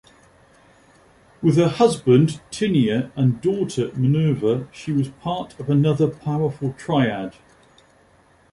[1.43, 7.35] With her husband Tinia and daughter Menrva, she was part of another powerful triad.